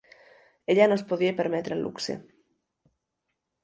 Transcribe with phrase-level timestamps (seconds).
[0.73, 2.19] Ella no es podia permetre el luxe